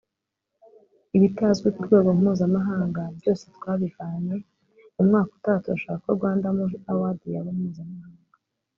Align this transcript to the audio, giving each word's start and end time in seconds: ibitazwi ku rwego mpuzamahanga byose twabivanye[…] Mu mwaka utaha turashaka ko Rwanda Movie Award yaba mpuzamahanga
ibitazwi 1.17 1.67
ku 1.75 1.79
rwego 1.87 2.09
mpuzamahanga 2.19 3.01
byose 3.17 3.43
twabivanye[…] 3.55 4.35
Mu 4.95 5.01
mwaka 5.07 5.31
utaha 5.37 5.63
turashaka 5.63 6.01
ko 6.03 6.09
Rwanda 6.17 6.45
Movie 6.57 6.83
Award 6.91 7.19
yaba 7.33 7.51
mpuzamahanga 7.57 8.35